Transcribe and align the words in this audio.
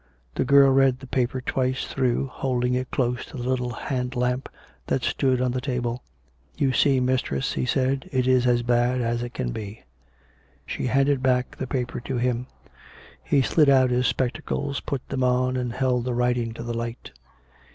The 0.33 0.45
girl 0.45 0.71
read 0.71 0.99
the 0.99 1.05
paper 1.05 1.41
twice 1.41 1.85
through, 1.85 2.25
holding 2.25 2.73
it 2.73 2.89
close 2.89 3.23
to 3.27 3.37
the 3.37 3.47
little 3.47 3.69
hand 3.69 4.15
lamp 4.15 4.49
that 4.87 5.03
stood 5.03 5.39
on 5.39 5.51
the 5.51 5.61
table. 5.61 5.93
^56 5.93 5.93
COME 5.93 6.01
RACK! 6.01 6.05
COME 6.09 6.41
ROPE!" 6.57 6.61
You 6.61 6.73
see, 6.73 6.99
mistress," 6.99 7.53
he 7.53 7.65
said," 7.67 8.09
it 8.11 8.25
is 8.25 8.47
as 8.47 8.63
bad 8.63 9.01
as 9.01 9.21
it 9.21 9.35
can 9.35 9.51
be." 9.51 9.83
She 10.65 10.87
handed 10.87 11.21
back 11.21 11.55
the 11.55 11.67
paper 11.67 11.99
to 11.99 12.17
him; 12.17 12.47
he 13.23 13.43
slid 13.43 13.69
out 13.69 13.91
his 13.91 14.07
spec 14.07 14.33
tacles, 14.33 14.83
put 14.83 15.07
them 15.09 15.23
on, 15.23 15.55
and 15.55 15.71
held 15.71 16.05
the 16.05 16.15
writing 16.15 16.51
to 16.55 16.63
the 16.63 16.73
light. 16.73 17.11